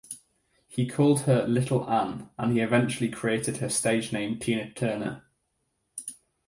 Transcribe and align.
He 0.67 0.87
called 0.89 1.25
her 1.25 1.45
"Little 1.47 1.87
Ann" 1.87 2.31
and 2.35 2.53
he 2.53 2.59
eventually 2.59 3.07
created 3.07 3.57
her 3.57 3.69
stage 3.69 4.11
name 4.11 4.39
Tina 4.39 4.73
Turner. 4.73 5.25